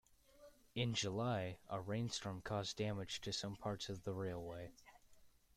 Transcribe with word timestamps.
In 0.73 0.95
July, 0.95 1.57
a 1.69 1.79
rain 1.79 2.09
storm 2.09 2.41
caused 2.41 2.75
damage 2.77 3.21
to 3.21 3.31
some 3.31 3.55
parts 3.55 3.87
of 3.87 4.03
the 4.03 4.15
railway. 4.15 4.71